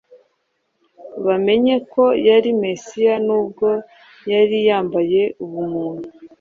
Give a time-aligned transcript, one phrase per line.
[1.25, 3.67] Bamenye ko yari Mesiya n’ubwo
[4.31, 6.07] yari yambaye ubumuntu,